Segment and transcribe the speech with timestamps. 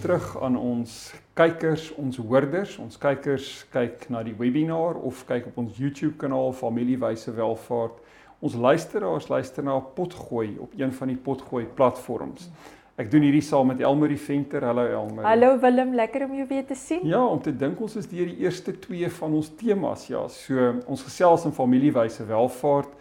[0.00, 0.92] terug aan ons
[1.36, 6.52] kykers, ons hoorders, ons kykers kyk na die webinar of kyk op ons YouTube kanaal
[6.56, 7.98] Familiewyse Welvaart.
[8.44, 12.50] Ons luisteraars luister na Potgooi op een van die Potgooi platforms.
[12.96, 14.64] Ek doen hierdie saam met Elmarie Venter.
[14.64, 15.28] Hallo Elmarie.
[15.28, 17.04] Hallo Willem, lekker om jou weer te sien.
[17.04, 20.06] Ja, om te dink ons is deur die eerste 2 van ons temas.
[20.08, 22.92] Ja, so ons gesels in Familiewyse Welvaart,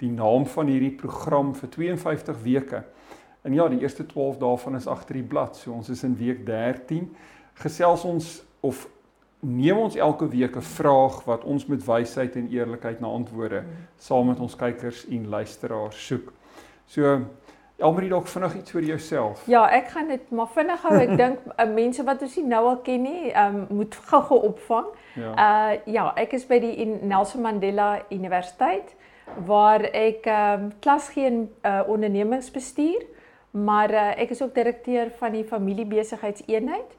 [0.00, 2.84] die naam van hierdie program vir 52 weke.
[3.42, 5.56] En ja, die eerste 12 dae van is agter die blad.
[5.56, 7.10] So ons is in week 13
[7.62, 8.88] gesels ons of
[9.40, 13.86] neem ons elke week 'n vraag wat ons met wysheid en eerlikheid na antwoorde mm.
[13.98, 16.32] saam met ons kykers en luisteraars soek.
[16.86, 17.20] So
[17.82, 19.42] Elmarie dalk vinnig iets oor jouself.
[19.46, 20.94] Ja, ek gaan dit maar vinnig hou.
[20.94, 24.86] Ek dink uh, mense wat ons nie nou al ken nie, um, moet gou-gou opvang.
[25.18, 25.32] Ja.
[25.32, 28.94] Uh ja, ek is by die Nelson Mandela Universiteit
[29.46, 33.06] waar ek um, klas gee in uh, ondernemingsbestuur,
[33.52, 36.96] maar uh, ek is ook direkteur van die familiebesigheidseenheid.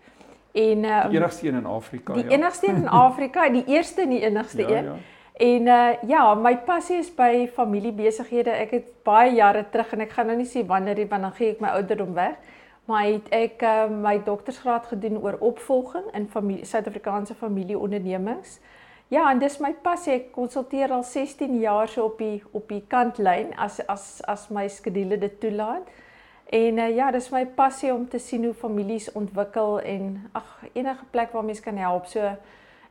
[0.53, 2.29] En uh, die enigste een in Afrika, die ja.
[2.29, 4.85] Enigste een in Afrika, die eerste en die enigste ja, een.
[4.85, 4.95] Ja.
[5.33, 8.53] En uh ja, my passie is by familiebesighede.
[8.53, 11.33] Ek het baie jare terug en ek gaan nou nie sê wanneer nie, want dan
[11.39, 12.37] gee ek my ouderdom weg.
[12.85, 18.59] Maar het ek uh my doktorsgraad gedoen oor opvolging in familie Suid-Afrikaanse familieondernemings.
[19.09, 20.13] Ja, en dis my passie.
[20.19, 24.67] Ek konsulteer al 16 jaar so op die op die kantlyn as as as my
[24.69, 25.89] skedule dit toelaat.
[26.53, 31.05] En uh, ja, dis my passie om te sien hoe families ontwikkel en ag enige
[31.09, 32.05] plek waar mens kan help.
[32.11, 32.21] So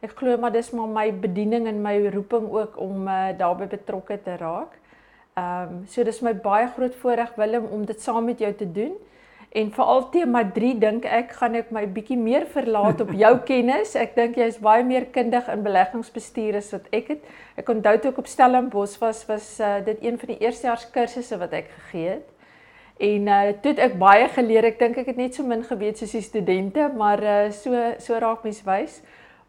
[0.03, 4.19] ek glo maar dis maar my bediening en my roeping ook om uh, daarbey betrokke
[4.25, 4.75] te raak.
[5.39, 8.67] Ehm um, so dis my baie groot voorreg Willem om dit saam met jou te
[8.73, 8.99] doen.
[9.53, 13.95] En veral tema 3 dink ek gaan ek my bietjie meer verlaat op jou kennis.
[13.95, 17.33] Ek dink jy is baie meer kundig in beleggingsbestuur as wat ek het.
[17.63, 21.39] Ek onthou toe ek op Stellenbosch was was uh, dit een van die eerstejaars kursusse
[21.39, 22.32] wat ek gegee het.
[23.03, 24.69] En uh toe het ek baie geleer.
[24.71, 28.19] Ek dink ek het net so min geweet soos die studente, maar uh so so
[28.23, 29.01] raak mens wys.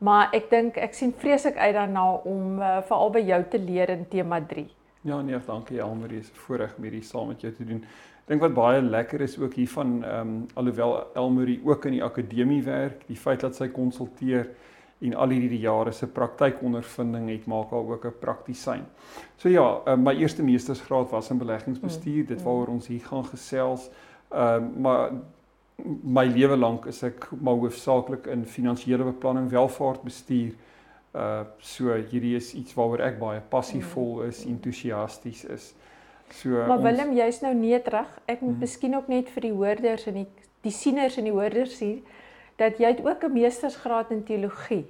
[0.03, 3.93] Maar ek dink ek sien vreeslik uit daarna om uh, veral by jou te leer
[3.93, 4.65] in tema 3.
[5.07, 7.79] Ja nee, dankie Elmarie, is voorreg om hierdie saam met jou te doen.
[8.23, 12.03] Ek dink wat baie lekker is ook hiervan ehm um, alhoewel Elmarie ook in die
[12.03, 14.49] akademie werk, die feit dat sy konsulteer
[15.03, 18.85] en al hierdie jare se praktykondervinding het maak haar ook 'n praktisyn.
[19.37, 22.73] So ja, uh, my eerste meestersgraad was in beleggingsbestuur, dit mm, waaroor mm.
[22.73, 23.89] ons hier gaan gesels.
[24.31, 25.11] Ehm uh, maar
[26.03, 30.53] my lewe lank is ek maar hoofsaaklik in finansiële beplanning, welvaartbestuur.
[31.13, 35.73] Uh so hierdie is iets waaroor ek baie passievol mm, is, entoesiasties is.
[36.29, 38.19] So Maar ons, Willem, jy's nou nie terug.
[38.25, 38.59] Ek moet hmm.
[38.59, 40.27] miskien ook net vir die hoorders en die
[40.63, 41.99] die sieners en die hoorders hier
[42.63, 44.85] dat jy het ook 'n meestersgraad in teologie.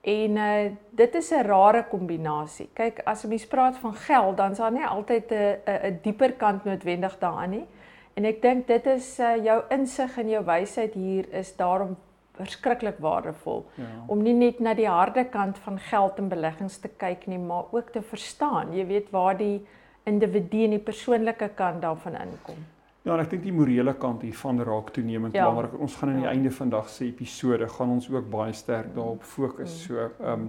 [0.00, 2.68] En uh dit is 'n rare kombinasie.
[2.72, 6.32] Kyk, as 'n mens praat van geld, dan is daar nie altyd 'n 'n dieper
[6.32, 7.66] kant noodwendig daaraan nie.
[8.14, 11.96] En ek dink dit is uh jou insig en jou wysheid hier is daarom
[12.32, 13.84] verskriklik waardevol ja.
[14.06, 17.64] om nie net na die harde kant van geld en beleggings te kyk nie, maar
[17.70, 19.66] ook te verstaan, jy weet waar die
[20.04, 22.60] individu en die persoonlike kant daarvan inkom.
[23.06, 25.44] Ja, en ek dink die morele kant hiervan raak toenemend ja.
[25.46, 25.76] belangrik.
[25.78, 26.32] Ons gaan aan die ja.
[26.34, 29.70] einde van vandag se episode gaan ons ook baie sterk daarop fokus.
[29.70, 29.84] Mm.
[29.84, 30.48] So, ehm um,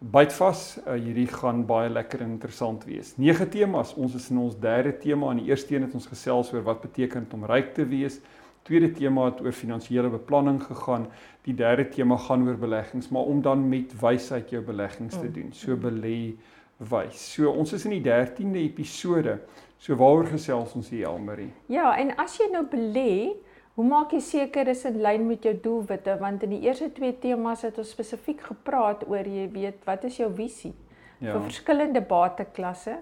[0.00, 3.10] byt vas, uh, hierdie gaan baie lekker en interessant wees.
[3.20, 3.92] Nege temas.
[4.00, 5.34] Ons is in ons derde tema.
[5.34, 8.16] In die eerste een het ons gesels oor wat beteken om ryk te wees.
[8.64, 11.04] Tweede tema het oor finansiële beplanning gegaan.
[11.44, 15.36] Die derde tema gaan oor beleggings, maar om dan met wysheid jou beleggings te mm.
[15.36, 15.52] doen.
[15.52, 16.32] So belê
[16.80, 17.20] wys.
[17.34, 19.42] So ons is in die 13de episode.
[19.80, 21.48] So waaroor gesels ons hier Elmarie?
[21.72, 23.32] Ja, en as jy nou belê,
[23.78, 26.18] hoe maak jy seker dis in lyn met jou doelwitte?
[26.20, 30.18] Want in die eerste twee temas het ons spesifiek gepraat oor jy weet, wat is
[30.20, 30.74] jou visie
[31.16, 31.32] ja.
[31.32, 32.98] vir verskillende bateklasse?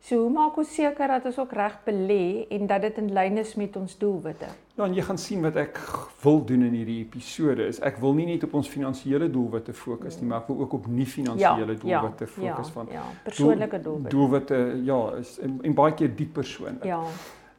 [0.00, 3.36] So hoe maak ons seker dat ons ook reg belê en dat dit in lyn
[3.42, 4.48] is met ons doelwitte?
[4.78, 5.76] Ja, en jy gaan sien wat ek
[6.22, 10.16] wil doen in hierdie episode is ek wil nie net op ons finansiële doelwitte fokus
[10.22, 12.88] nie, maar ek wil ook op nie finansiële ja, ja doelwitte ja, fokus ja, van
[12.94, 14.14] ja, persoonlike doelwitte.
[14.16, 16.88] Doelwitte ja, is en, en baie keer diep persoonlik.
[16.88, 17.02] Ja.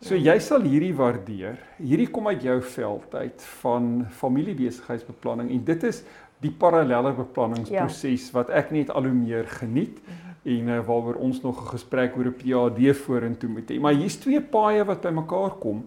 [0.01, 1.61] So jy sal hierdie waardeer.
[1.77, 6.01] Hierdie kom uit jou veld uit van familiebesigheidsbeplanning en dit is
[6.41, 8.37] die parallelle beplanningsproses ja.
[8.39, 10.01] wat ek net al hoe meer geniet.
[10.01, 13.79] Mm -hmm en uh, waaroor ons nog 'n gesprek oor 'n PhD vorentoe moet hê.
[13.79, 15.85] Maar hier's twee paaie wat bymekaar kom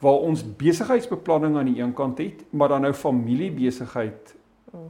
[0.00, 4.36] waar ons besigheidsbeplanning aan die een kant het, maar dan nou familiebesigheid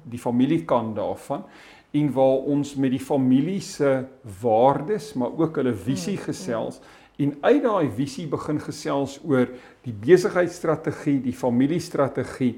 [0.03, 1.45] die familiekant daarvan
[1.91, 4.05] en waar ons met die familie se
[4.41, 6.81] waardes maar ook hulle visie mm, gesels
[7.21, 9.49] en uit daai visie begin gesels oor
[9.85, 12.55] die besigheidsstrategie, die familiestrategie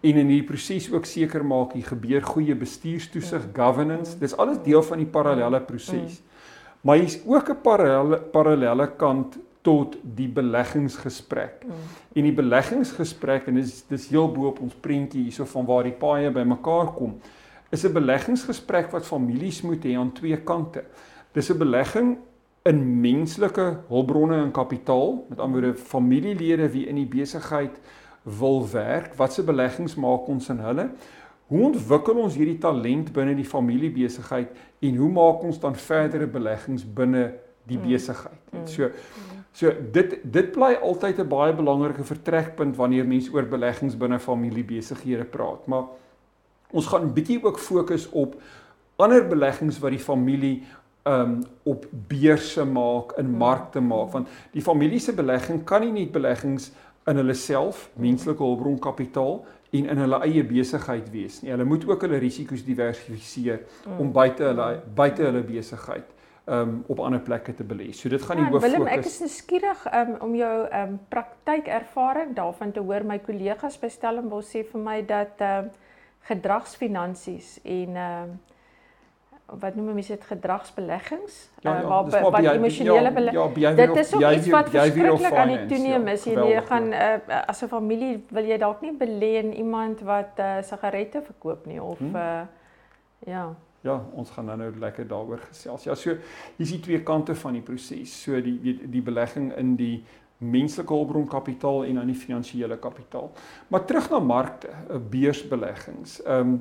[0.00, 4.18] en in hierdie proses ook seker maak hier gebeur goeie bestuurstoesig, governance.
[4.18, 6.20] Dis alles deel van die parallelle proses.
[6.80, 11.64] Maar hier's ook 'n parallelle parallelle kant tot die beleggingsgesprek.
[11.66, 11.72] Mm.
[12.14, 15.98] En die beleggingsgesprek en dis dis heel bo op ons prentjie hierso van waar die
[15.98, 17.20] paaie bymekaar kom
[17.70, 20.84] is 'n beleggingsgesprek wat families moet hê aan twee kante.
[21.32, 22.18] Dis 'n belegging
[22.62, 27.80] in menslike hulpbronne en kapitaal, met ander woorde familielede wie in die besigheid
[28.38, 30.88] wil werk, watse beleggings maak ons in hulle?
[31.48, 36.84] Hoe ontwikkel ons hierdie talent binne die familiebesigheid en hoe maak ons dan verdere beleggings
[36.84, 37.32] binne
[37.68, 37.86] die mm.
[37.88, 38.52] besigheid?
[38.52, 38.66] Mm.
[38.66, 38.90] So
[39.58, 45.24] so dit dit bly altyd 'n baie belangrike vertrekpunt wanneer mense oor beleggings binne familiebesighede
[45.24, 45.88] praat, maar
[46.70, 48.40] Ons gaan 'n bietjie ook fokus op
[48.96, 50.62] ander beleggings wat die familie
[51.04, 56.12] um op beurse maak, in markte maak, want die familie se belegging kan nie net
[56.12, 56.72] beleggings
[57.08, 59.40] in hulle self, menslike hulpbron kapitaal
[59.70, 61.52] en in hulle eie besigheid wees nie.
[61.52, 63.98] Hulle moet ook hulle risiko's diversifiseer mm.
[64.00, 66.14] om buite hulle buite hulle besigheid
[66.48, 67.90] um op ander plekke te belê.
[67.92, 68.76] So dit gaan nie ja, hoof fokus.
[68.78, 73.04] Willem, ek is nuuskierig um om jou um praktykervaring daarvan te hoor.
[73.04, 75.72] My kollegas by Stellenbosch sê vir my dat um
[76.28, 78.54] gedragsfinansies en ehm uh,
[79.48, 83.96] wat noem mense dit gedragsbeleggings ja, ja, uh, waar wat by, emosionele beleggings ja, dit
[83.96, 87.72] is ook iets wat verskriklik aan die toeneem is ja, jy gaan uh, as 'n
[87.72, 92.16] familie wil jy dalk nie belê in iemand wat uh, sigarette verkoop nie of hmm.
[92.16, 92.44] uh,
[93.26, 93.48] ja
[93.80, 96.16] ja ons gaan nou lekker daaroor gesels ja so
[96.56, 100.04] hier's die twee kante van die proses so die die, die belegging in die
[100.38, 103.32] menslike hulpbronkapitaal en dan die finansiële kapitaal.
[103.68, 104.68] Maar terug na markte,
[105.10, 106.22] beursbeleggings.
[106.22, 106.60] Ehm um,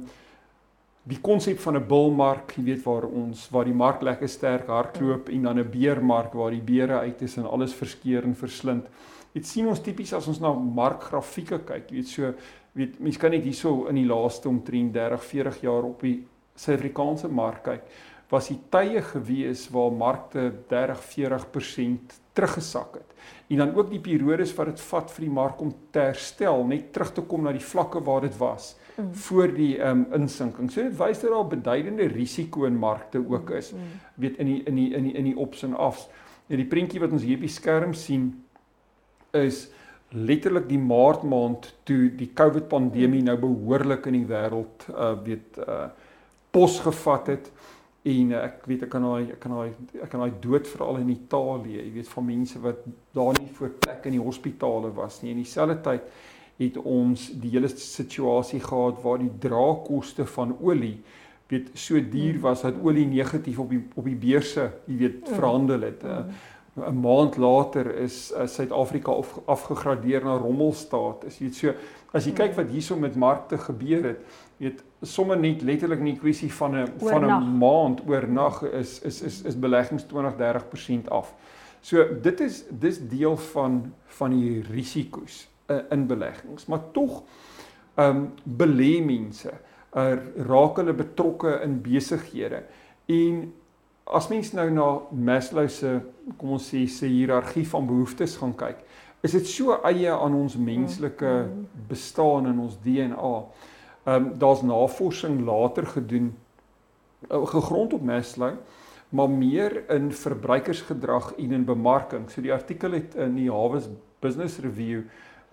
[1.08, 5.30] die konsep van 'n bullmark, jy weet waar ons waar die mark lekker sterk hardloop
[5.30, 8.86] en dan 'n beermark waar die beere uit is en alles verskeur en verslind.
[9.34, 12.34] Dit sien ons tipies as ons na markgrafieke kyk, jy weet so
[12.74, 16.26] weet mense kan net hierso in die laaste omtrent 30, 40 jaar op die
[16.56, 17.84] Suid-Afrikaanse mark kyk
[18.30, 23.14] was die tye gewees waar markte 30, 40% teruggesak het.
[23.48, 26.92] En dan ook die periodes wat dit vat vir die mark om te herstel, net
[26.94, 29.14] terug te kom na die vlakke waar dit was mm.
[29.14, 30.72] voor die um, insinking.
[30.72, 33.72] So dit wys dat daar beduidende risiko in markte ook is.
[33.74, 33.80] Mm.
[34.16, 36.08] Weet in die in die in die in die ops en afs.
[36.48, 38.30] Ja die prentjie wat ons hier op die skerm sien
[39.36, 39.68] is
[40.10, 45.60] letterlik die maart maand toe die COVID pandemie nou behoorlik in die wêreld uh weet
[45.64, 45.88] uh
[46.52, 47.52] pos gevat het.
[48.08, 51.02] En uh, ek weet ek kan daai ek kan daai ek kan daai dood veral
[51.02, 52.86] in Italië, jy weet van mense wat
[53.18, 55.34] daar nie voor plek in die hospitale was nie.
[55.36, 56.08] In dieselfde tyd
[56.58, 60.98] het ons die hele situasie gehad waar die draagkoste van olie
[61.48, 65.36] weet so duur was dat olie negatief op die op die beurse, jy weet, mm.
[65.40, 66.04] verhandel het.
[66.04, 66.24] Uh,
[66.78, 71.24] 'n maand later is uh, Suid-Afrika af, afgegradeer na rommelstaat.
[71.26, 71.74] Is jy so
[72.14, 74.20] as jy kyk wat hierso met markte gebeur het,
[74.58, 79.42] weet sommer net letterlik nie kwessie van 'n van 'n maand oornag is is is
[79.42, 81.34] is beleggings 20-30% af.
[81.82, 87.24] So dit is dis deel van van die risiko's uh, in beleggings, maar tog
[87.98, 89.52] ehm um, belê mense
[89.98, 92.62] er raak hulle betrokke in besighede
[93.06, 93.40] en
[94.06, 95.98] as mens nou na Maslow se
[96.38, 98.84] kom ons sê se hiërargie van behoeftes gaan kyk,
[99.26, 101.88] is dit so eie aan ons menslike mm-hmm.
[101.90, 103.36] bestaan en ons DNA.
[104.08, 106.36] Ehm um, daar's navorsing later gedoen
[107.32, 108.56] uh, gegrond op Maslow
[109.10, 112.30] maar meer in verbruikersgedrag en in bemarking.
[112.32, 115.06] So die artikel het in die Harvard Business Review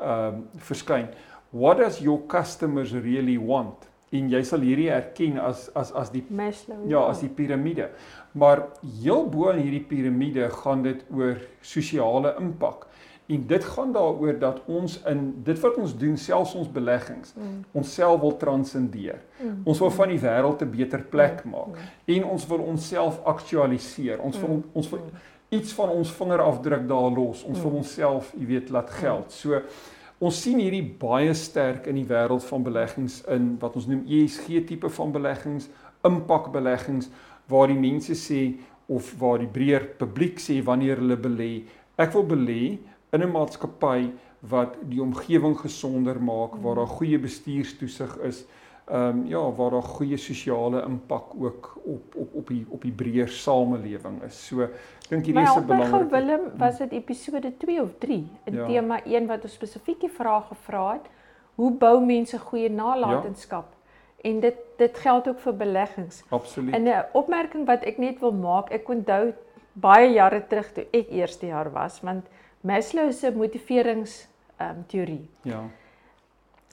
[0.05, 1.09] um, verskyn.
[1.51, 3.89] What does your customers really want?
[4.15, 6.85] En jy sal hierdie erken as as as die Maslow.
[6.91, 7.91] Ja, as die piramide.
[8.33, 8.67] Maar
[9.01, 12.87] heel bo in hierdie piramide gaan dit oor sosiale impak.
[13.27, 17.63] En dit gaan daaroor dat ons in dit wat ons doen, selfs ons beleggings, mm.
[17.73, 19.23] onsself wil transcendeer.
[19.41, 19.63] Mm.
[19.65, 21.51] Ons wil van die wêreld 'n beter plek mm.
[21.51, 21.87] maak mm.
[22.17, 24.21] en ons wil onsself aktualiseer.
[24.21, 24.65] Ons wil mm.
[24.73, 25.23] ons wil mm.
[25.55, 27.45] Iets van ons vingerafdruk daar los.
[27.49, 28.99] Ons wil onsself, jy weet, laat mm.
[29.03, 29.33] geld.
[29.33, 29.61] So
[30.25, 34.63] ons sien hierdie baie sterk in die wêreld van beleggings in wat ons noem ESG
[34.69, 35.69] tipe van beleggings,
[36.07, 37.11] impakbeleggings
[37.51, 38.55] waar die mense sê
[38.87, 41.53] of waar die breër publiek sê wanneer hulle belê,
[42.01, 42.63] ek wil belê
[43.13, 44.13] in 'n maatskappy
[44.51, 48.45] wat die omgewing gesonder maak, waar daar goeie bestuurstoesig is,
[48.85, 52.93] ehm um, ja, waar daar goeie sosiale impak ook op op op die op die
[52.93, 54.47] breër samelewing is.
[54.47, 58.55] So ek dink hierdie is 'n belangrike Willem, was dit episode 2 of 3 in
[58.55, 58.67] ja.
[58.67, 61.09] tema 1 wat ons spesifiek die vraag gevra het,
[61.55, 63.65] hoe bou mense goeie nalatenskap?
[63.71, 63.75] Ja.
[64.25, 66.23] en dit dit geld ook vir beleggings.
[66.29, 66.75] Absoluut.
[66.75, 69.33] En 'n opmerking wat ek net wil maak, ek onthou
[69.73, 72.27] baie jare terug toe ek eerste jaar was, want
[72.61, 75.29] Maslow se motiverings ehm um, teorie.
[75.43, 75.63] Ja.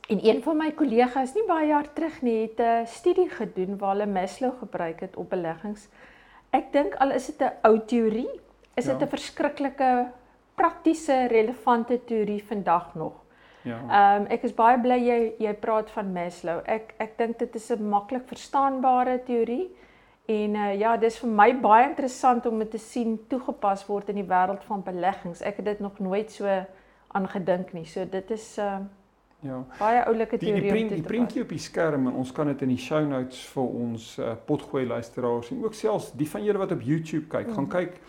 [0.10, 3.96] En een van my kollegas nie baie jaar terug nie het 'n studie gedoen waar
[3.96, 5.88] hulle Maslow gebruik het op beleggings.
[6.50, 8.42] Ek dink al is dit 'n ou teorie,
[8.76, 9.06] is dit ja.
[9.06, 10.12] 'n verskriklike
[10.56, 13.14] praktiese relevante teorie vandag nog.
[13.62, 13.78] Ja.
[13.78, 16.62] Ehm um, ek is baie bly jy jy praat van Maslow.
[16.66, 19.76] Ek ek dink dit is 'n maklik verstaanbare teorie.
[20.26, 24.16] En uh, ja, dis vir my baie interessant om dit te sien toegepas word in
[24.16, 25.42] die wêreld van beleggings.
[25.42, 26.48] Ek het dit nog nooit so
[27.08, 27.86] aangedink nie.
[27.86, 28.80] So dit is uh
[29.42, 30.54] ja, baie oulike teorie.
[30.54, 33.02] Die die, print, die prentjie op die skerm en ons kan dit in die show
[33.08, 37.28] notes vir ons uh, potgooi luisteraars en ook selfs die van julle wat op YouTube
[37.32, 37.60] kyk, mm.
[37.60, 38.02] gaan kyk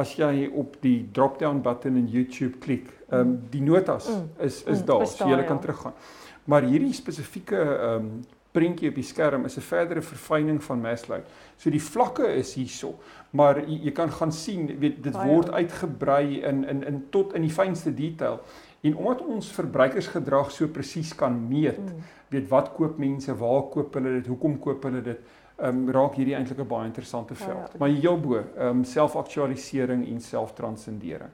[0.00, 4.28] as jy op die drop-down button in YouTube klik, ehm um, die notas mm.
[4.38, 4.86] is is mm.
[4.86, 5.62] daar, so jy kan ja.
[5.62, 5.96] teruggaan.
[6.44, 11.20] Maar hierdie spesifieke ehm um, prentjie op die skerm is 'n verdere verfyning van Maslow.
[11.56, 12.98] So die vlakke is hierso,
[13.30, 17.42] maar jy, jy kan gaan sien, weet dit word uitgebrei in in in tot in
[17.42, 18.40] die fynste detail.
[18.80, 22.04] En omdat ons verbruikersgedrag so presies kan meet, mm.
[22.32, 26.14] weet wat koop mense, waar koop hulle dit, hoekom koop hulle dit, ehm um, raak
[26.16, 27.68] hierdie eintlik 'n baie interessante veld.
[27.68, 27.78] Ja, ja.
[27.78, 31.30] Maar heel bo, ehm um, selfaktualisering en selftranscendering.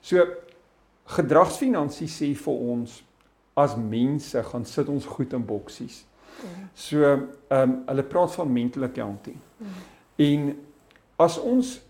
[0.00, 0.26] So
[1.04, 3.04] gedragsfinansies sê vir ons
[3.54, 6.04] as mense gaan sit ons goed in boksies.
[6.42, 6.68] Mm.
[6.74, 7.30] So ehm
[7.62, 9.38] um, hulle praat van mental accounting.
[9.56, 9.66] Mm.
[10.16, 10.66] En
[11.16, 11.80] as ons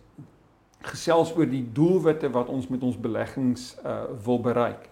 [0.80, 4.88] gesels oor die doelwitte wat ons met ons beleggings uh wil bereik,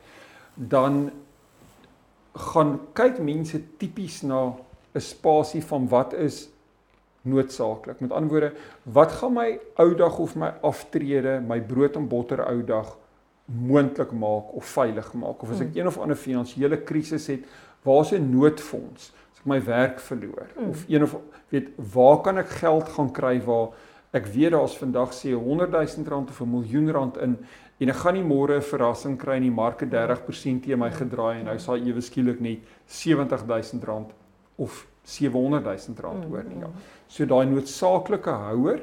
[0.54, 1.10] dan
[2.34, 4.54] gaan kyk mense tipies na
[4.94, 6.48] 'n spasie van wat is
[7.22, 8.00] noodsaaklik.
[8.00, 12.44] Met ander woorde, wat gaan my ou dag of my aftrede, my brood en botter
[12.46, 12.96] ou dag
[13.44, 15.78] moontlik maak of veilig maak of as ek mm.
[15.80, 17.44] een of ander finansiële krisis het,
[17.84, 20.68] waar is 'n noodfonds as ek my werk verloor mm.
[20.68, 21.16] of een of
[21.48, 23.68] weet waar kan ek geld gaan kry waar
[24.14, 27.36] ek weet daar's vandag sê 100 000 rand of 'n miljoen rand in
[27.80, 31.40] en ek gaan nie môre 'n verrassing kry en die mark 30% teen my gedraai
[31.40, 34.10] en nou sal ewe skielik net 70 000 rand
[34.56, 36.70] of 700 000 rand hoor nie ja.
[37.08, 38.80] So daai noodsaaklike houer,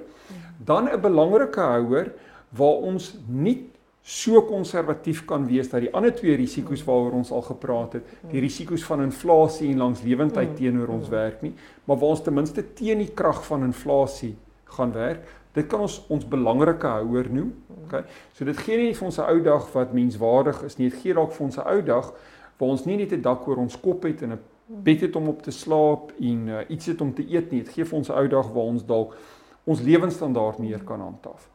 [0.60, 2.12] dan 'n belangrike houer
[2.50, 3.70] waar ons nie
[4.04, 8.42] so konservatief kan wees dat die ander twee risiko's waaroor ons al gepraat het, die
[8.42, 11.54] risiko's van inflasie en langslewendheid teenoor ons werk nie,
[11.86, 14.36] maar waar ons ten minste teen die krag van inflasie
[14.78, 15.28] gaan werk.
[15.52, 17.52] Dit kan ons ons belangrike houer noem.
[17.86, 18.04] Okay.
[18.34, 20.90] So dit gee nie vir ons 'n ou dag wat menswaardig is nie.
[20.90, 22.14] Dit gee dalk vir ons 'n ou dag
[22.58, 25.28] waar ons nie net 'n dak oor ons kop het en 'n bed het om
[25.28, 27.64] op te slaap en uh, iets het om te eet nie.
[27.64, 29.16] Dit gee vir ons 'n ou dag waar ons dalk
[29.64, 31.50] ons lewensstandaard meer kan handhaaf.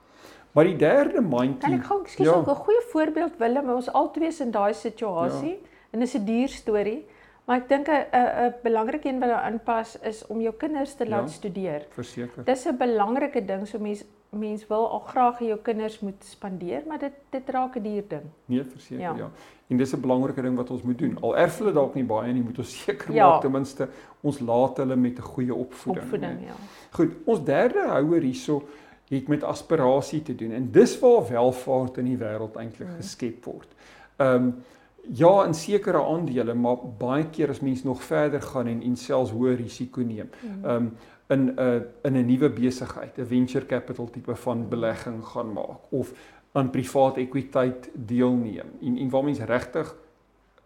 [0.52, 2.40] Maar die derde mandjie Kan ek gou skiet ja.
[2.40, 5.68] 'n goeie voorbeeld Willem, ons albei is in daai situasie ja.
[5.90, 7.06] en dit is 'n duur storie.
[7.46, 11.08] Maar ek dink 'n 'n belangrike een wat daar inpas is om jou kinders te
[11.08, 11.86] laat ja, studeer.
[11.90, 12.44] Verseker.
[12.44, 16.98] Dis 'n belangrike ding so mense mens wil al graag jou kinders moet spandeer, maar
[16.98, 18.22] dit dit raak 'n duur ding.
[18.44, 19.14] Nee, verseker ja.
[19.16, 19.30] ja.
[19.66, 21.18] En dis 'n belangrike ding wat ons moet doen.
[21.20, 23.28] Al erf hulle dalk nie baie nie, moet ons seker ja.
[23.28, 23.88] maak ten minste
[24.20, 26.04] ons laat hulle met 'n goeie opvoeding.
[26.04, 26.46] Opvoeding, nee.
[26.46, 26.54] ja.
[26.90, 28.68] Goed, ons derde houer hierso
[29.08, 32.96] het met aspirasie te doen en dis waar welvaart in die wêreld eintlik hmm.
[32.96, 33.68] geskep word.
[34.16, 34.64] Ehm um,
[35.12, 39.32] ja, in sekere aandele, maar baie keer as mens nog verder gaan en en selfs
[39.32, 40.30] hoë risiko neem.
[40.40, 40.64] Hmm.
[40.64, 40.96] Ehm um,
[41.28, 45.90] in 'n uh, in 'n nuwe besigheid, 'n venture capital tipe van belegging gaan maak
[45.90, 46.12] of
[46.52, 49.96] aan privaat ekwiteit deelneem en en waar mens regtig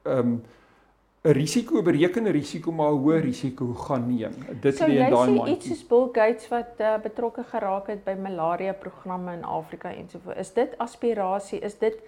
[0.03, 0.43] ehm um,
[1.23, 4.33] 'n risiko berekende risiko maar 'n hoë risiko gaan neem.
[4.61, 5.39] Dit so, lê in daai mind.
[5.39, 9.33] So jy sê iets soos Bill Gates wat uh, betrokke geraak het by malaria programme
[9.33, 10.39] in Afrika en so voort.
[10.39, 11.59] Is dit aspirasie?
[11.59, 12.01] Is dit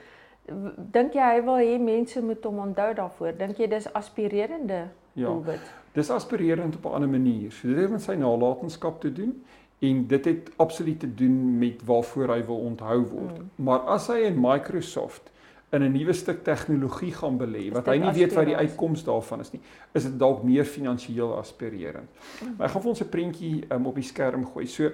[0.93, 3.37] dink jy hy wil hê mense moet hom onthou daarvoor?
[3.39, 5.73] Dink jy dis aspirerende ja, doelwit?
[5.95, 7.53] Dis aspirerend op 'n ander manier.
[7.53, 9.45] So dit het met sy nalatenskap te doen
[9.79, 13.39] en dit het absoluut te doen met waarvoor hy wil onthou word.
[13.39, 13.51] Mm.
[13.65, 15.31] Maar as hy in Microsoft
[15.71, 19.41] in 'n nuwe stuk tegnologie gaan belê wat hy nie weet wat die uitkoms daarvan
[19.41, 19.61] is nie,
[19.93, 22.11] is dit dalk meer finansiëel aspirerend.
[22.43, 22.55] Mm.
[22.57, 24.67] Maar ek gaan vir ons 'n prentjie um, op die skerm gooi.
[24.67, 24.91] So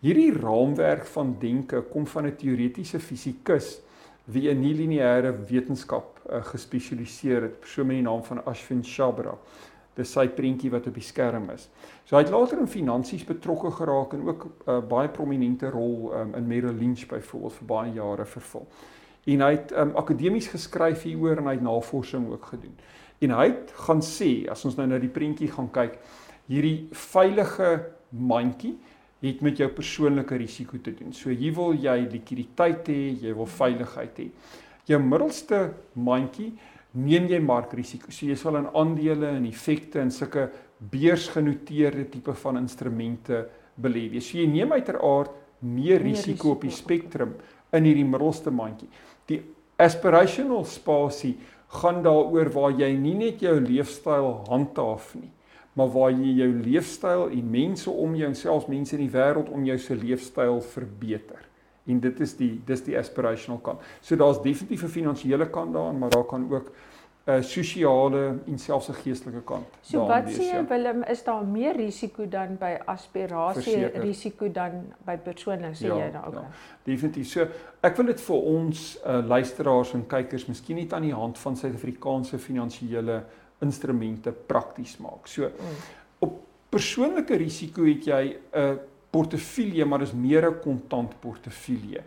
[0.00, 3.80] hierdie raamwerk van denke kom van 'n teoretiese fisikus
[4.24, 9.34] wie in nie-lineêre wetenskap uh, gespesialiseer het, persoon met die naam van Ashwin Chabra.
[9.96, 11.66] Dis sy prentjie wat op die skerm is.
[12.06, 15.70] So hy het later in finansies betrokke geraak en ook 'n uh, eh, baie prominente
[15.70, 18.66] rol um, in Merrill Lynch byvoorbeeld vir baie jare vervul.
[19.24, 22.76] En hy het um, akademies geskryf hieroor en hy het navorsing ook gedoen.
[23.18, 25.98] En hy het gaan sê, as ons nou na die prentjie gaan kyk,
[26.46, 28.78] hierdie veilige mandjie
[29.22, 31.12] het met jou persoonlike risiko te doen.
[31.14, 34.28] So hier wil jy likwiditeit hê, jy wil veiligheid hê.
[34.88, 35.60] Jou middelste
[35.94, 36.50] mandjie
[36.98, 38.10] neem jy markrisiko.
[38.10, 40.48] So jy sal in aandele en effekte en sulke
[40.92, 43.44] beursgenoteerde tipe van instrumente
[43.78, 44.08] belê.
[44.20, 45.30] So jy neem uiteraard
[45.62, 47.36] meer, meer risiko, risiko op die spektrum
[47.72, 48.88] in hierdie middelste mandjie.
[49.30, 49.38] Die
[49.80, 51.36] aspirational spasie
[51.80, 55.30] gaan daaroor waar jy nie net jou leefstyl handhaaf nie,
[55.72, 59.48] maar waar jy jou leefstyl en mense om jou en selfs mense in die wêreld
[59.48, 61.48] om jou se leefstyl verbeter.
[61.88, 63.80] En dit is die dis die aspirational kant.
[64.00, 66.72] So daar's definitief 'n finansiële kant daarin, maar daar kan ook
[67.24, 69.66] 'n uh, sosiale en selfs 'n geestelike kant.
[69.80, 70.66] So wat sê jy ja.
[70.66, 74.00] Willem, is daar meer risiko dan by aspirasie Verseker.
[74.00, 76.34] risiko dan by persoonlik sê ja, jy nou ook?
[76.34, 76.50] Ja,
[76.82, 77.26] definitief.
[77.26, 77.46] So
[77.80, 81.56] ek wil dit vir ons uh, luisteraars en kykers miskien net aan die hand van
[81.56, 83.22] Suid-Afrikaanse finansiële
[83.62, 85.26] instrumente prakties maak.
[85.26, 85.76] So mm.
[86.18, 86.40] op
[86.72, 88.78] persoonlike risiko het jy 'n
[89.10, 92.02] portefeulje, maar dis meer 'n kontant portefeulje.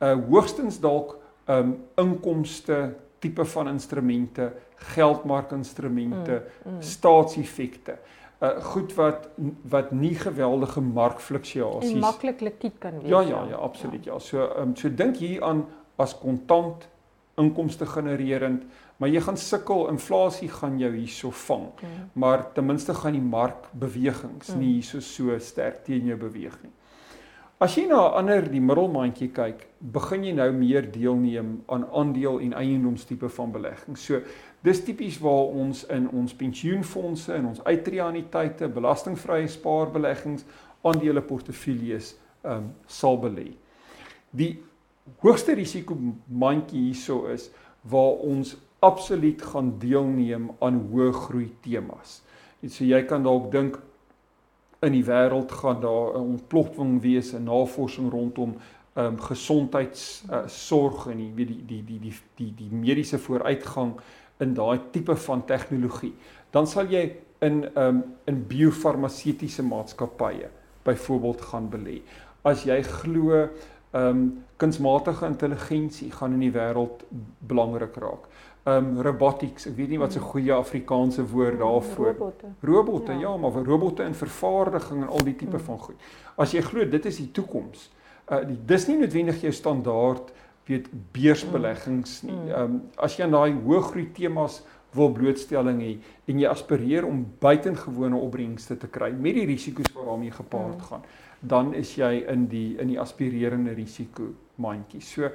[0.00, 1.18] Uh hoogstens dalk
[1.48, 6.82] um inkomste tipe van instrumente, geldmarkinstrumente, mm, mm.
[6.82, 7.98] staatseffekte.
[8.40, 9.28] Uh goed wat
[9.68, 13.08] wat nie geweldige markfluktuasies maklik likwid kan wees.
[13.08, 14.12] Ja ja ja, absoluut ja.
[14.12, 14.18] ja.
[14.18, 16.88] So um, so dink hier aan as kontant
[17.40, 18.62] inkomste genererend,
[18.96, 21.66] maar jy gaan sukkel, inflasie gaan jou hierso vang.
[21.80, 22.08] Mm.
[22.12, 24.60] Maar ten minste gaan die markbewegings mm.
[24.60, 26.72] nie hierso so sterk teen jou beweeg nie.
[27.62, 29.60] As jy na ander die middelmandjie kyk,
[29.94, 33.96] begin jy nou meer deelneem aan aandeel en eiendomstipe van belegging.
[33.96, 34.18] So
[34.66, 40.44] dis tipies waar ons in ons pensioenfonde en ons uitreaniteite, belastingvrye spaarbeleggings,
[40.84, 42.14] aandele portefeuilles
[42.44, 43.54] ehm um, sal belê.
[44.34, 44.58] Die
[45.20, 45.96] hoogste risiko
[46.28, 52.22] mandjie hierso is waar ons absoluut gaan deelneem aan hoë groei temas.
[52.64, 53.78] En so jy kan dalk dink
[54.84, 58.56] in die wêreld gaan daar 'n ontploffing wees en navorsing rondom
[58.94, 63.94] ehm um, gesondheidsorg uh, en die die die die die die die mediese vooruitgang
[64.38, 66.14] in daai tipe van tegnologie.
[66.50, 70.50] Dan sal jy in ehm um, in biofarmaseutiese maatskappye
[70.84, 72.02] byvoorbeeld gaan belê.
[72.42, 73.48] As jy glo
[73.94, 74.24] ehm um,
[74.56, 77.02] kunsmatige intelligensie gaan in die wêreld
[77.46, 78.28] belangrik raak
[78.64, 79.66] um robotics.
[79.68, 82.12] Ek weet nie wat se goeie Afrikaanse woord daarvoor.
[82.14, 82.52] Robotte.
[82.64, 85.66] Robotte, ja, ja maar vir robotte in vervaardiging en al die tipe mm.
[85.66, 86.06] van goed.
[86.40, 87.90] As jy glo dit is die toekoms.
[88.24, 90.32] Uh die dis nie noodwendig jou standaard
[90.68, 92.40] weet beursbeleggings nie.
[92.56, 94.62] Um as jy aan daai hoë groei temas
[94.94, 95.92] wil blootstelling hê
[96.30, 101.08] en jy aspireer om buitengewone opbrengste te kry met die risiko's wat daarmee gepaard mm.
[101.46, 105.02] Dan is jy in die in die aspirerende risiko mandjie.
[105.04, 105.28] So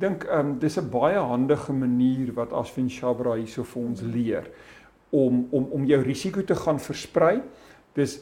[0.00, 4.50] dink ehm um, dis 'n baie handige manier wat Asvin Shabra hierso vir ons leer
[5.10, 7.42] om om om jou risiko te gaan versprei.
[7.94, 8.20] Dis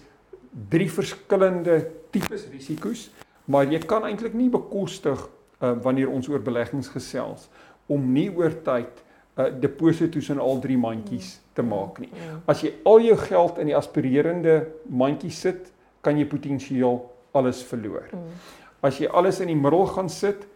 [0.68, 3.10] drie verskillende tipes risiko's,
[3.44, 5.28] maar jy kan eintlik nie bekostig
[5.60, 7.48] uh, wanneer ons oor beleggings gesels
[7.86, 9.02] om nie oor tyd
[9.36, 12.10] 'n uh, deposito's in al drie mandjies te maak nie.
[12.12, 12.40] Ja.
[12.46, 18.08] As jy al jou geld in die aspirerende mandjie sit, kan jy potensieel alles verloor.
[18.12, 18.40] Mm.
[18.82, 20.46] As jy alles in die middel gaan sit,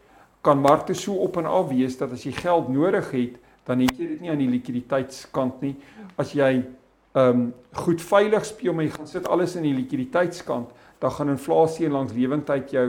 [0.47, 3.37] kan markte so op en af wees dat as jy geld nodig het,
[3.67, 5.75] dan het jy dit nie aan die likwiditeitskant nie.
[6.19, 6.53] As jy
[7.17, 10.69] ehm um, goed veilig speel maar jy gaan sit alles in die likwiditeitskant,
[11.01, 12.87] dan gaan inflasie langs lewendheid jou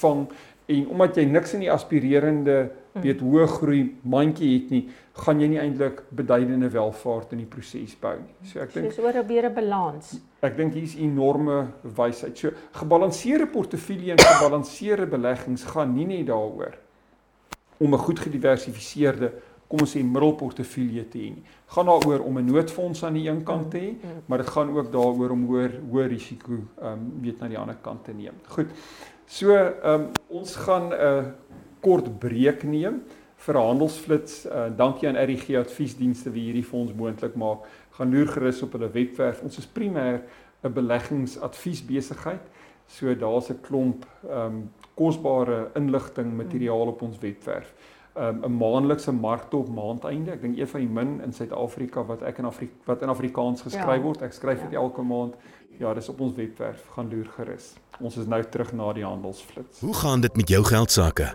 [0.00, 0.26] vang
[0.68, 3.02] en omdat jy niks in die aspirerende mm.
[3.02, 4.82] weet hoë groei mandjie het nie,
[5.24, 8.34] gaan jy nie eintlik beduidende welvaart in die proses bou nie.
[8.50, 10.18] So ek dink dis oor 'n beere balans.
[10.44, 12.36] Ek dink hier's enorme wysheid.
[12.36, 16.76] So gebalanseerde portefeulje en gebalanseerde beleggings gaan nie net daaroor
[17.78, 19.32] om 'n goed gediversifiseerde
[19.68, 21.32] kom ons sê middelportefeulje te hê.
[21.74, 24.22] Gaan daaroor om 'n noodfonds aan die een kant te hê, mm.
[24.26, 27.76] maar dit gaan ook daaroor om hoër hoër risiko ehm um, weet na die ander
[27.82, 28.34] kant te neem.
[28.48, 28.68] Goed.
[29.28, 31.24] So ehm um, ons gaan 'n uh,
[31.80, 33.02] kort breek neem
[33.36, 34.46] vir handelsflits.
[34.46, 37.68] Uh, dankie aan RGG adviesdienste wie hierdie vir ons moontlik maak.
[37.90, 39.42] Gaan loer gerus op hulle webwerf.
[39.42, 40.22] Ons is primêr
[40.64, 42.40] 'n beleggingsadviesbesigheid.
[42.86, 47.74] So daar's 'n klomp ehm um, kosbare inligting materiaal op ons webwerf.
[48.16, 50.30] Um, 'n maandelikse markte op maandeinde.
[50.30, 53.62] Ek dink een van die min in Suid-Afrika wat ek in Afrika wat in Afrikaans
[53.62, 54.02] geskryf ja.
[54.02, 54.22] word.
[54.22, 54.78] Ek skryf dit ja.
[54.78, 55.36] elke maand.
[55.78, 56.86] Ja, dis op ons webwerf.
[56.94, 57.72] Gaan loer gerus.
[58.00, 59.80] Ons is nou terug na die handelsflits.
[59.80, 61.34] Hoe gaan dit met jou geld sake?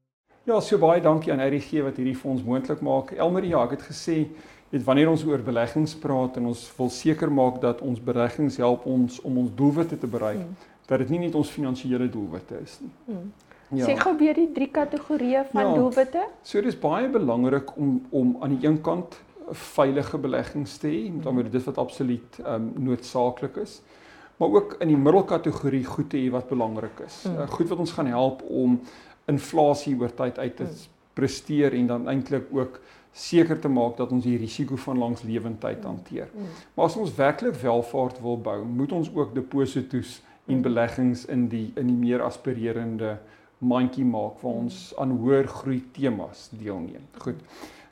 [0.49, 3.11] Ja, so baie dankie aan RGG wat hierdie ons moontlik maak.
[3.13, 4.23] Elmarie, ja, ek het gesê,
[4.71, 8.87] weet wanneer ons oor beleggings praat en ons wil seker maak dat ons beleggings help
[8.89, 10.71] ons om ons doelwitte te bereik, mm.
[10.89, 12.93] dat dit nie net ons finansiële doelwitte is nie.
[13.05, 13.31] Hmm.
[13.71, 13.85] Ja.
[13.87, 15.75] Sê gou weer die drie kategorieë van ja.
[15.77, 16.25] doelwitte.
[16.43, 19.15] So dis baie belangrik om om aan die een kant
[19.51, 23.77] veilige beleggings te hê, met ander woorde dit wat absoluut um, noodsaaklik is.
[24.41, 27.21] Maar ook in die middelkategorie goed te hê wat belangrik is.
[27.23, 27.39] Hmm.
[27.39, 28.79] Uh, goed wat ons gaan help om
[29.25, 30.89] inflasie oor tyd uit te hmm.
[31.13, 32.79] presteer en dan eintlik ook
[33.11, 36.29] seker te maak dat ons die risiko van langslewendheid hanteer.
[36.31, 36.47] Hmm.
[36.75, 40.61] Maar as ons werklik welvaart wil bou, moet ons ook deposito's en hmm.
[40.61, 43.17] beleggings in die in die meer aspirerende
[43.61, 47.03] mandjie maak waar ons aan hoër groei temas deelneem.
[47.21, 47.43] Goed.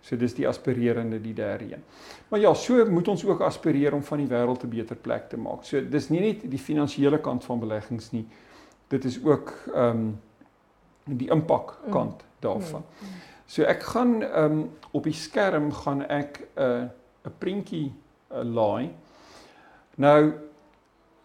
[0.02, 1.84] So dis die aspirerende die derde een.
[2.32, 5.38] Maar ja, so moet ons ook aspireer om van die wêreld 'n beter plek te
[5.38, 5.64] maak.
[5.64, 8.26] So dis nie net die finansiële kant van beleggings nie.
[8.88, 10.20] Dit is ook ehm um,
[11.18, 12.84] die impak kant daarvan.
[13.50, 16.84] So ek gaan ehm um, op die skerm gaan ek 'n uh,
[17.26, 17.92] 'n prentjie
[18.32, 18.90] uh, laai.
[19.96, 20.34] Nou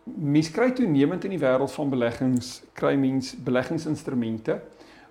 [0.04, 4.60] mens kry toenemend in die wêreld van beleggings kry mens beleggingsinstrumente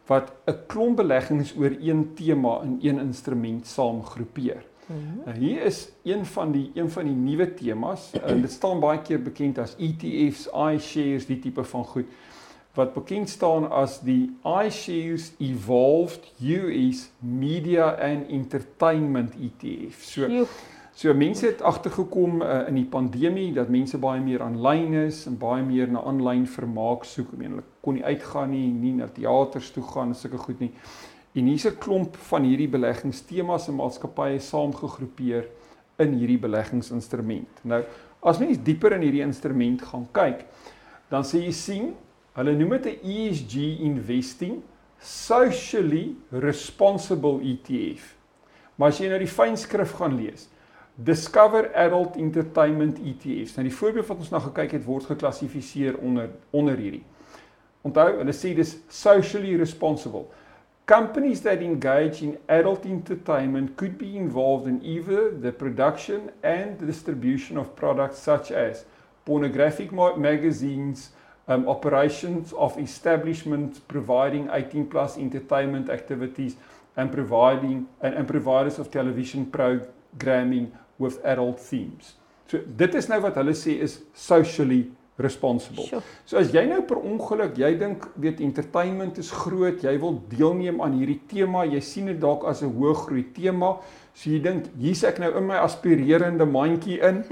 [0.08, 4.66] wat 'n klomp beleggings oor een tema in een instrument saamgroepeer.
[4.86, 5.34] Mm -hmm.
[5.34, 9.22] Hier is een van die een van die nuwe temas en dit staan baie keer
[9.22, 12.06] bekend as ETFs, iShares, die tipe van goed
[12.74, 20.04] wat bekend staan as die iShares Evolved US Media and Entertainment ETF.
[20.04, 20.48] So Joe.
[20.94, 25.40] So mense het agtergekom uh, in die pandemie dat mense baie meer aanlyn is en
[25.42, 27.32] baie meer na aanlyn vermaak soek.
[27.34, 30.70] Ek meen hulle kon nie uitgaan nie, nie na teaters toe gaan, sulke goed nie.
[31.34, 35.50] En hier's 'n klomp van hierdie beleggingstemas en maatskappye saamgegroepeer
[35.98, 37.66] in hierdie beleggingsinstrument.
[37.66, 37.84] Nou,
[38.22, 40.46] as mens dieper in hierdie instrument gaan kyk,
[41.10, 41.96] dan sê jy sien,
[42.38, 44.62] hulle noem dit 'n ESG investing
[45.00, 48.16] socially responsible ETF.
[48.76, 50.50] Maar as jy nou die fynskrif gaan lees,
[50.96, 53.56] Discover Adult Entertainment ETFs.
[53.56, 57.04] Nou die voorbeeld wat ons nou gekyk het word geklassifiseer onder onder hierdie.
[57.82, 60.28] Onthou, hulle sê dis socially responsible.
[60.86, 66.86] Companies that engage in adult entertainment could be involved in either the production and the
[66.86, 68.86] distribution of products such as
[69.26, 71.12] pornographic magazines,
[71.48, 76.56] um, operations of establishments providing 18 plus entertainment activities
[76.96, 82.14] and providing and, and providers of television programming with adult themes.
[82.48, 84.86] So dit is nou wat hulle sê is socially
[85.18, 85.86] responsible.
[85.86, 86.02] Sure.
[86.26, 90.82] So as jy nou per ongeluk, jy dink weet entertainment is groot, jy wil deelneem
[90.82, 93.78] aan hierdie tema, jy sien dit dalk as 'n hoë groei tema,
[94.14, 97.24] so jy dink hier's ek nou in my aspirerende mandjie in,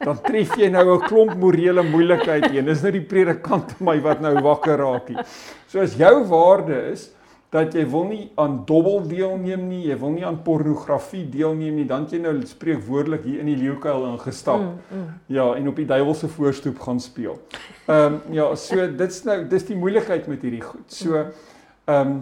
[0.00, 2.62] dan tref jy nou 'n klomp morele moeilikheid hier.
[2.62, 5.24] Dis nou die predikant in my wat nou wakker raak hier.
[5.68, 7.10] So as jou waarde is
[7.48, 11.86] dat jy wil nie aan dobbel deelneem nie, jy wil nie aan pornografie deelneem nie,
[11.88, 14.60] dan jy nou spreekwoordelik hier in die leeukuil ingestap.
[14.60, 15.06] Mm, mm.
[15.32, 17.38] Ja, en op die duiwelse voorstoep gaan speel.
[17.86, 20.84] Ehm um, ja, so dit's nou dis die moeilikheid met hierdie goed.
[20.92, 22.20] So ehm um,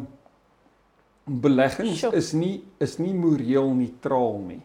[1.26, 4.62] beleggings is nie is nie moreel neutraal nie.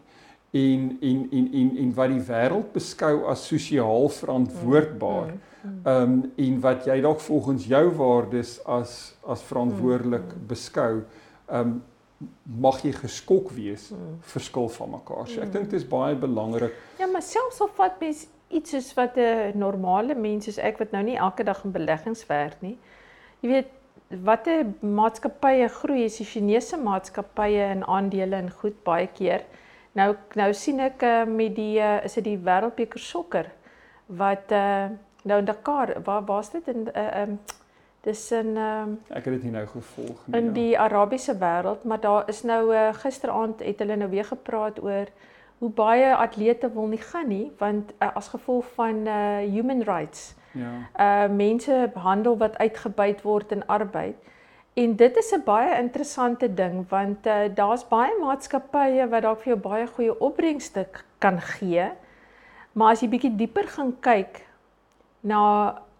[0.54, 5.32] En en en en en wat die wêreld beskou as sosiaal verantwoordbaar.
[5.32, 10.46] Mm, mm Ehm um, en wat jy dalk volgens jou waardes as as verantwoordelik hmm.
[10.50, 10.92] beskou,
[11.46, 11.82] ehm um,
[12.44, 14.16] mag jy geskok wees hmm.
[14.34, 15.26] verskil van mekaar.
[15.26, 15.52] So ek hmm.
[15.56, 16.74] dink dit is baie belangrik.
[16.98, 20.90] Ja, maar selfs of wat mens iets soos wat 'n normale mens soos ek wat
[20.92, 22.78] nou nie elke dag in beleggings werk nie.
[23.40, 23.70] Jy weet
[24.22, 29.46] watter maatskappye groei is die Chinese maatskappye in aandele en goed baie keer.
[29.92, 33.50] Nou nou sien ek uh, met die uh, is dit die wêreldbeker sokker
[34.06, 34.90] wat uh
[35.22, 37.36] Nou in Dakar, waar waar's dit in 'n uh, eh, um, ehm,
[38.00, 40.40] dis in um, Ek het dit nie nou gevolg nie.
[40.40, 40.52] In ja.
[40.52, 45.06] die Arabiese wêreld, maar daar is nou uh, gisteraand het hulle nou weer gepraat oor
[45.58, 50.34] hoe baie atlete wil nie gaan nie want uh, as gevolg van uh, human rights.
[50.52, 50.72] Ja.
[50.98, 54.16] Uh mense behandel wat uitgebuit word in arbeid.
[54.74, 59.52] En dit is 'n baie interessante ding want uh, daar's baie maatskappye wat dalk vir
[59.52, 60.86] jou baie goeie opbrengste
[61.18, 61.90] kan gee.
[62.72, 64.46] Maar as jy bietjie dieper gaan kyk,
[65.22, 65.42] na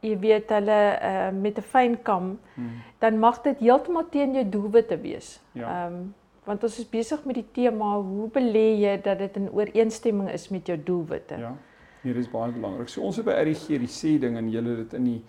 [0.03, 2.83] jy weet hulle uh, met 'n fyn kam hmm.
[2.99, 5.41] dan mag dit heeltemal teen jou doelwitte wees.
[5.53, 5.63] Ja.
[5.63, 5.87] Ehm ja.
[5.87, 10.31] um, want ons is besig met die tema hoe belê jy dat dit in ooreenstemming
[10.31, 11.39] is met jou doelwitte.
[11.39, 11.53] Ja.
[12.03, 12.91] Hier is baie belangrik.
[12.91, 15.21] So ons het by RG die sê ding en julle dit in die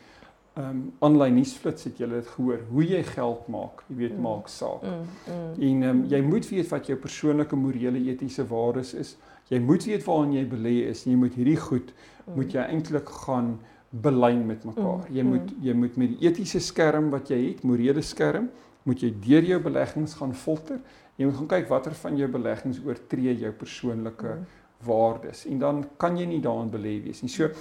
[0.53, 3.84] ehm um, aanlyn nuusflits het julle dit gehoor hoe jy geld maak.
[3.89, 4.21] Jy weet mm.
[4.21, 4.84] maak saak.
[4.86, 5.53] Mm, mm.
[5.69, 9.15] En ehm um, jy moet weet wat jou persoonlike morele etiese waardes is.
[9.49, 12.36] Jy moet weet waarin jy belê is en jy moet hierdie goed mm.
[12.36, 13.56] moet jy eintlik gaan
[13.93, 15.06] belyn met mekaar.
[15.06, 15.62] Mm, jy moet mm.
[15.67, 18.49] jy moet met die etiese skerm wat jy het, morele skerm,
[18.89, 20.82] moet jy deur jou beleggings gaan filter.
[21.15, 24.45] Jy moet gaan kyk watter van jou beleggings oortree jou persoonlike mm.
[24.84, 27.32] waardes en dan kan jy nie daarin belê wees nie.
[27.32, 27.51] So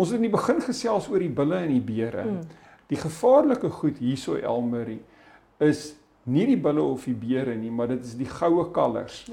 [0.00, 2.24] Ons het in die begin gesels oor die bulle en die beere.
[2.90, 5.00] Die gevaarlike goed hierso Elmarie
[5.60, 5.90] is
[6.30, 9.26] nie die bulle of die beere nie, maar dit is die goue kalvers.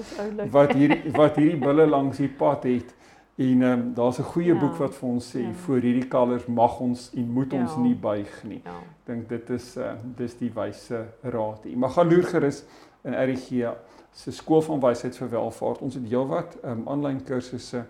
[0.52, 2.92] Wat hierdie wat hierdie bulle langs die pad het.
[3.38, 4.60] En ehm um, daar's 'n goeie ja.
[4.60, 5.54] boek wat vir ons sê ja.
[5.54, 7.80] vir hierdie kalvers mag ons en moet ons ja.
[7.80, 8.62] nie buig nie.
[8.64, 8.80] Ja.
[9.06, 11.60] Dink dit is uh dis die wyse raad.
[11.64, 12.64] Jy mag gaan loer gerus
[13.04, 13.76] in RG
[14.12, 15.82] se skool van wysheid vir welvaart.
[15.82, 17.86] Ons het heelwat ehm um, aanlyn kursusse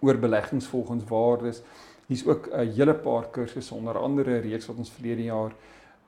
[0.00, 1.62] oor beleggings volgens waardes.
[2.06, 5.52] Hier's ook 'n hele paar kursusse onder andere reeks wat ons verlede jaar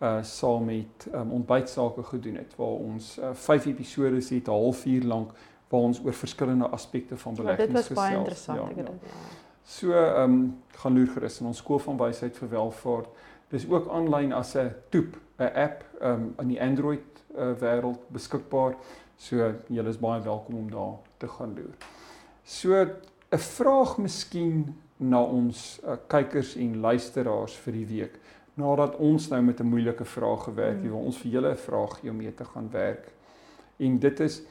[0.01, 5.05] uh saam met um, ontbytsake gedoen het waar ons uh, vyf episode het 'n halfuur
[5.05, 5.31] lank
[5.69, 7.89] waar ons oor verskillende aspekte van beleggings gesels.
[7.89, 9.47] Ja, dit was baie interessant, ja, ek dit ja.
[9.69, 13.09] So ehm um, gaan loer gerus in ons skool van wysheid vir welvaart.
[13.53, 17.05] Dis ook aanlyn as 'n toep, 'n app ehm um, in die Android
[17.37, 18.77] uh, wêreld beskikbaar.
[19.17, 21.77] So julle is baie welkom om daar te gaan loer.
[22.45, 22.75] So
[23.31, 28.19] 'n vraag miskien na ons uh, kykers en luisteraars vir die week.
[28.55, 30.91] Nadat ons nou met 'n moeilike vraag gewerk het, mm.
[30.91, 33.13] wil ons vir julle 'n vraag gee om mee te gaan werk.
[33.77, 34.43] En dit is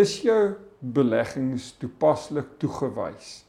[0.00, 3.44] is jou beleggings toepaslik toegewys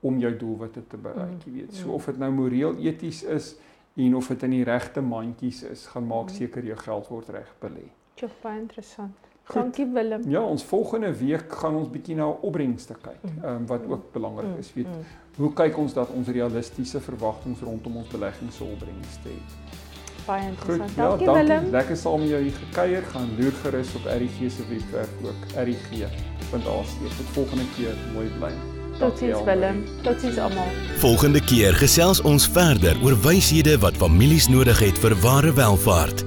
[0.00, 1.46] om jou doelwitte te bereik, mm.
[1.46, 1.72] jy weet.
[1.74, 1.94] So mm.
[1.98, 3.54] of dit nou moreel eties is
[3.98, 7.48] en of dit in die regte mandjies is, gaan maak seker jou geld word reg
[7.62, 7.88] belê.
[8.18, 9.26] Dit is baie interessant.
[9.48, 9.56] Goed.
[9.56, 10.26] Dankie Willem.
[10.28, 13.40] Ja, ons volgende week gaan ons bietjie na opbrengste kyk, mm.
[13.42, 14.92] ehm um, wat ook belangrik is, weet.
[15.38, 19.86] Hoe kyk ons dat ons realistiese verwagtinge rondom ons beleggings se opbrengste het?
[20.28, 20.88] Baie interessant.
[20.88, 21.70] Goed, dankie, ja, dankie Willem.
[21.72, 23.04] Lekker saam met jou hier gekuier.
[23.12, 26.10] Gaan loer gerus op RG se webwerf ook rg.ac.
[26.50, 27.94] Tot volgende keer.
[28.12, 28.52] Mooi bly.
[28.98, 29.84] Totsiens Willem.
[30.02, 30.72] Totsiens almal.
[30.98, 36.24] Volgende keer gesels ons verder oor wyshede wat families nodig het vir ware welvaart.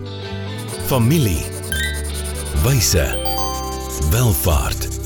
[0.87, 1.43] Familie.
[2.63, 3.05] Wyse.
[4.11, 5.00] Welvaart.